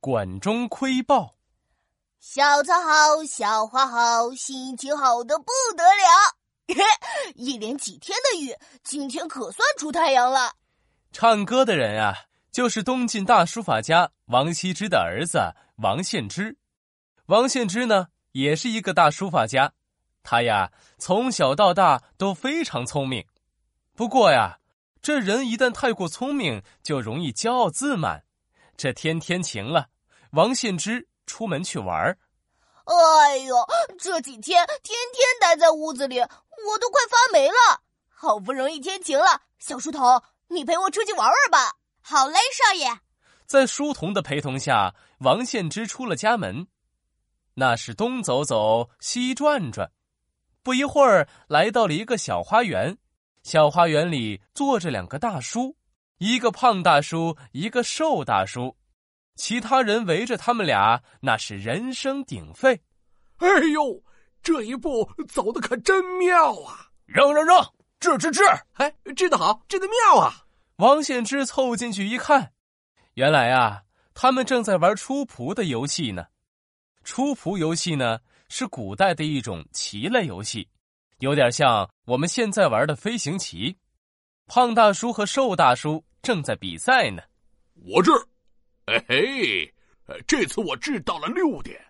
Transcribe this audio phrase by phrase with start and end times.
[0.00, 1.34] 管中窥豹。
[2.20, 6.36] 小草好，小花好，心情好的不得了。
[7.36, 10.52] 一连几天的雨，今天可算出太阳了。
[11.12, 12.14] 唱歌的人啊，
[12.50, 15.38] 就是东晋大书法家王羲之的儿子
[15.76, 16.56] 王献之。
[17.26, 19.72] 王献之呢，也是一个大书法家。
[20.22, 23.26] 他呀，从小到大都非常聪明。
[23.94, 24.60] 不过呀，
[25.02, 28.24] 这人一旦太过聪明，就容易骄傲自满。
[28.80, 29.88] 这天天晴了，
[30.30, 32.16] 王献之出门去玩儿。
[32.86, 33.54] 哎呦，
[33.98, 37.82] 这几天天天待在屋子里，我都快发霉了。
[38.08, 41.76] 好不容易天晴了，小书童，你陪我出去玩玩吧。
[42.00, 43.00] 好嘞，少爷。
[43.44, 46.66] 在书童的陪同下，王献之出了家门。
[47.56, 49.92] 那是东走走，西转转，
[50.62, 52.96] 不一会儿来到了一个小花园。
[53.42, 55.76] 小花园里坐着两个大叔，
[56.20, 58.76] 一个胖大叔，一个瘦大叔。
[59.36, 62.82] 其他人围着他们俩，那是人声鼎沸。
[63.38, 64.02] 哎呦，
[64.42, 66.90] 这一步走的可真妙啊！
[67.06, 67.58] 扔扔扔，
[67.98, 68.42] 治治治！
[68.74, 70.44] 哎，治的好，治的妙啊！
[70.76, 72.52] 王献之凑进去一看，
[73.14, 76.26] 原来啊，他们正在玩出仆的游戏呢。
[77.02, 80.68] 出仆游戏呢，是古代的一种棋类游戏，
[81.20, 83.74] 有点像我们现在玩的飞行棋。
[84.46, 87.22] 胖大叔和瘦大叔正在比赛呢。
[87.86, 88.10] 我治。
[88.86, 89.74] 嘿嘿，
[90.26, 91.80] 这次我治到了六点，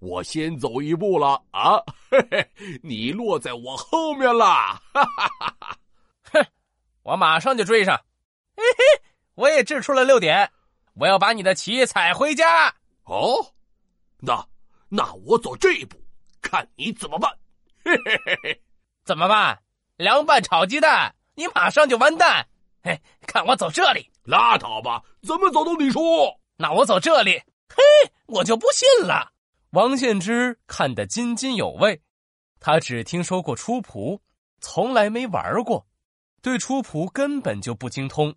[0.00, 1.78] 我先走一步了啊！
[2.10, 2.50] 嘿嘿，
[2.82, 5.78] 你落在我后面了，哈哈哈哈！
[6.32, 6.46] 哼，
[7.02, 7.96] 我马上就追上。
[8.54, 9.02] 嘿嘿，
[9.34, 10.50] 我也掷出了六点，
[10.94, 12.68] 我要把你的棋踩回家。
[13.04, 13.54] 哦，
[14.18, 14.46] 那
[14.90, 15.96] 那我走这一步，
[16.42, 17.32] 看你怎么办？
[17.82, 18.62] 嘿嘿嘿嘿，
[19.04, 19.58] 怎么办？
[19.96, 22.46] 凉拌炒鸡蛋，你马上就完蛋。
[22.82, 26.00] 嘿，看我走这里，拉倒吧，怎么走都你输。
[26.56, 29.32] 那我走这里，嘿，我就不信了。
[29.70, 32.02] 王献之看得津津有味，
[32.60, 34.20] 他只听说过出仆，
[34.60, 35.86] 从来没玩过，
[36.42, 38.34] 对出仆根本就不精通。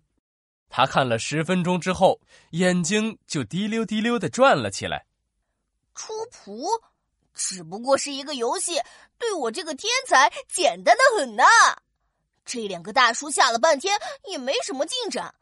[0.68, 2.20] 他看了十分钟之后，
[2.50, 5.06] 眼睛就滴溜滴溜的转了起来。
[5.94, 6.66] 出仆
[7.34, 8.80] 只不过是一个游戏，
[9.18, 11.44] 对我这个天才简单的很呐。
[12.46, 13.98] 这两个大叔下了半天
[14.30, 15.34] 也没什么进展。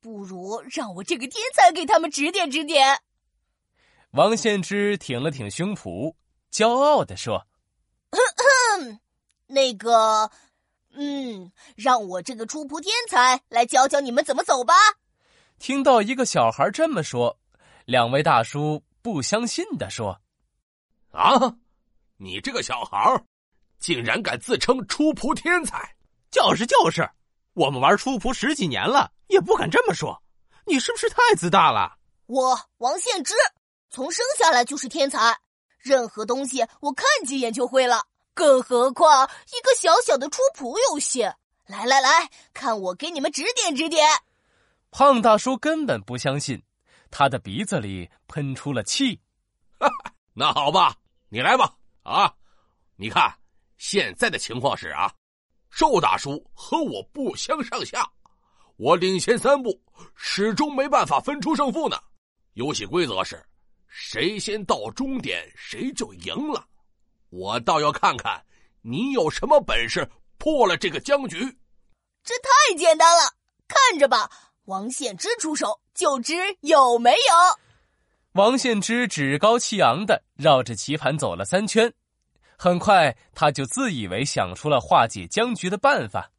[0.00, 3.00] 不如让我这个天才给他们指点指点。
[4.10, 6.14] 王献之挺了挺胸脯，
[6.52, 7.46] 骄傲的说
[9.48, 10.30] ：“那个，
[10.94, 14.74] 嗯，让我这个出仆天才来教教你们怎么走吧。”
[15.58, 17.38] 听到一个小孩这么说，
[17.84, 20.20] 两位大叔不相信的说
[21.10, 21.56] ：“啊，
[22.18, 23.24] 你这个小孩，
[23.78, 25.96] 竟然敢自称出仆天才？
[26.30, 27.08] 就是就是，
[27.54, 30.22] 我们玩出仆十几年了。”也不敢这么说，
[30.64, 31.98] 你是不是太自大了？
[32.24, 33.34] 我王献之
[33.90, 35.38] 从生下来就是天才，
[35.78, 41.30] 任何东西我看几眼就会了，更何况一个小小的出仆游戏。
[41.66, 44.08] 来来来，看我给你们指点指点。
[44.90, 46.62] 胖大叔根本不相信，
[47.10, 49.20] 他的鼻子里喷出了气。
[50.32, 50.96] 那好吧，
[51.28, 51.74] 你来吧。
[52.02, 52.32] 啊，
[52.96, 53.30] 你看
[53.76, 55.12] 现在的情况是啊，
[55.70, 58.08] 瘦大叔和我不相上下。
[58.76, 59.80] 我领先三步，
[60.14, 61.98] 始终没办法分出胜负呢。
[62.54, 63.44] 游戏规则是，
[63.86, 66.64] 谁先到终点，谁就赢了。
[67.30, 68.44] 我倒要看看
[68.82, 70.08] 你有什么本事
[70.38, 71.38] 破了这个僵局。
[72.24, 73.32] 这太简单了，
[73.66, 74.30] 看着吧。
[74.64, 77.16] 王献之出手，就知有没有。
[78.32, 81.92] 王献之趾高气扬的绕着棋盘走了三圈，
[82.60, 86.32] 很快他就自以为想出了化解僵局的办法。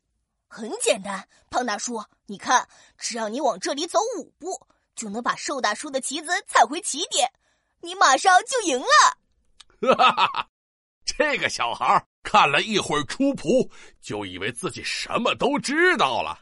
[0.49, 7.31] 很简单，胖大叔，你看，只要你往这里走五步，就能把瘦大叔的棋子踩回起点，
[7.81, 9.95] 你马上就赢了。
[9.95, 10.47] 哈哈哈！
[11.05, 13.71] 这个小孩看了一会儿出谱，
[14.01, 16.37] 就以为自己什么都知道了。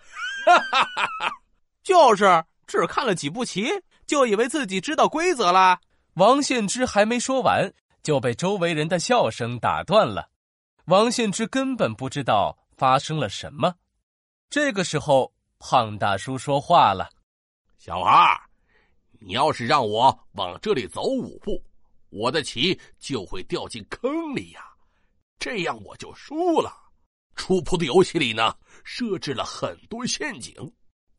[0.46, 1.32] 哈哈哈哈
[1.84, 3.70] 就是只看了几步棋，
[4.08, 5.80] 就以为自己知道规则了。
[6.16, 7.72] 王献之还没说完，
[8.08, 10.30] 就被周围人的笑声打断了。
[10.86, 13.76] 王献之根本不知道发生了什么。
[14.50, 17.10] 这个时候，胖大叔说话了
[17.78, 18.40] ：“小孩，
[19.20, 21.62] 你要是让我往这里走五步，
[22.08, 24.62] 我的棋就会掉进坑里呀，
[25.38, 26.74] 这样我就输了。
[27.36, 28.56] 出扑的游戏里呢，
[28.86, 30.56] 设置了很多陷阱，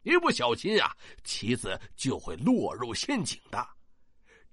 [0.04, 3.68] 一不小心啊，棋子就会落入陷阱的。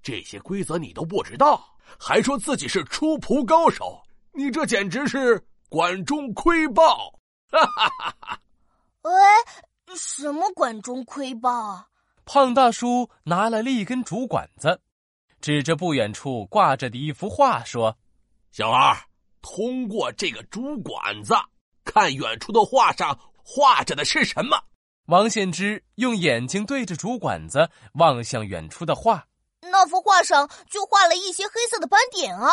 [0.06, 4.00] 这些规则你都不知道，还说自己是出仆高手，
[4.34, 7.12] 你这简直是管中窥豹！
[7.50, 8.40] 哈哈哈哈！”
[9.02, 9.12] 喂，
[9.96, 11.88] 什么管中窥豹啊？
[12.24, 14.80] 胖大叔拿来了一根竹管子，
[15.42, 17.98] 指着不远处挂着的一幅画说
[18.54, 18.96] ：“小二，
[19.42, 21.34] 通过这个竹管子，
[21.84, 24.62] 看远处的画上画着的是什么？”
[25.08, 29.26] 王献之用眼睛对着竹管子望向远处的画，
[29.72, 32.50] 那幅画上就画了一些黑色的斑点啊！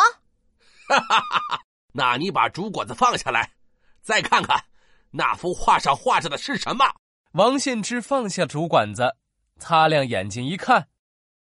[0.87, 1.61] 哈哈哈哈！
[1.93, 3.53] 那你把竹管子放下来，
[4.01, 4.63] 再看看
[5.11, 6.85] 那幅画上画着的是什么？
[7.33, 9.15] 王献之放下竹管子，
[9.59, 10.87] 擦亮眼睛一看，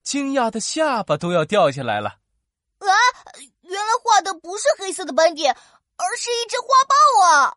[0.03, 2.11] 惊讶的下巴都要掉下来了。
[2.79, 2.89] 啊！
[3.63, 5.55] 原来画的不是黑色的斑点，
[5.97, 7.57] 而是一只花豹啊！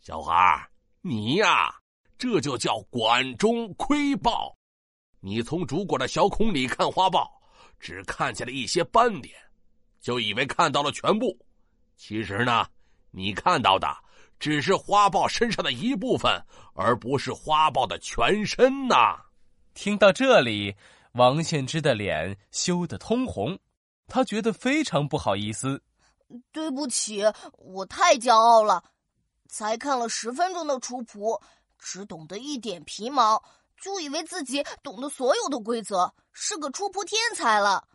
[0.00, 0.68] 小孩，
[1.02, 1.74] 你呀！
[2.16, 4.56] 这就叫管中窥豹，
[5.20, 7.33] 你从竹管的小孔里看花豹，
[7.78, 9.34] 只看见了一些斑点，
[10.00, 11.38] 就以为看到了全部。
[11.96, 12.66] 其实呢，
[13.10, 13.88] 你看到的
[14.38, 16.44] 只是花豹身上的一部分，
[16.74, 19.16] 而不是花豹的全身呐。
[19.74, 20.74] 听到这里，
[21.12, 23.58] 王献之的脸羞得通红，
[24.06, 25.82] 他觉得非常不好意思。
[26.50, 27.22] 对不起，
[27.58, 28.82] 我太骄傲了，
[29.48, 31.40] 才看了十分钟的厨谱。
[31.78, 33.42] 只懂得一点皮毛，
[33.84, 37.86] 就以为自己懂得所有的规则，是个出扑天才了。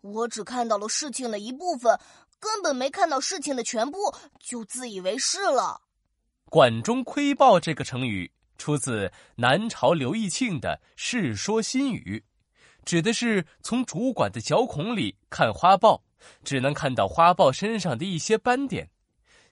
[0.00, 1.96] 我只看到了事情的一部分，
[2.40, 5.80] 根本没看到事情的全部，就自以为是了。
[6.46, 12.24] 管中窥豹这个成语出自南朝刘义庆的《世说新语》，
[12.84, 16.02] 指的是从主管的小孔里看花豹，
[16.42, 18.90] 只能看到花豹身上的一些斑点。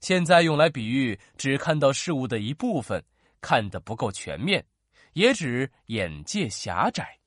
[0.01, 3.01] 现在用来比喻只看到事物的一部分。
[3.41, 4.65] 看得不够全面，
[5.15, 7.22] 也指眼界狭窄。